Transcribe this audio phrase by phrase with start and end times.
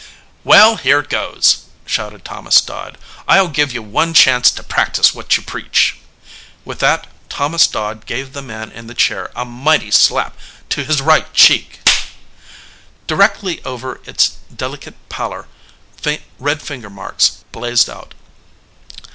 [0.43, 2.97] "Well, here goes!" shouted Thomas Dodd.
[3.27, 5.99] "I ll give you one chance to practise what you preach!"
[6.65, 10.35] With that Thomas Dodd gave the man in the chair a mighty slap
[10.75, 11.81] on his right cheek.
[13.05, 15.47] Directly over its delicate pallor
[16.39, 18.15] red finger marks blazed out.